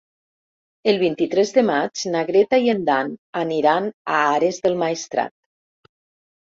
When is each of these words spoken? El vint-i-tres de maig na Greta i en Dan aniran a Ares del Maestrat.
El 0.93 0.97
vint-i-tres 1.03 1.51
de 1.57 1.63
maig 1.67 2.07
na 2.15 2.25
Greta 2.31 2.61
i 2.65 2.73
en 2.75 2.81
Dan 2.91 3.15
aniran 3.45 3.93
a 4.19 4.27
Ares 4.35 4.61
del 4.67 4.83
Maestrat. 4.85 5.41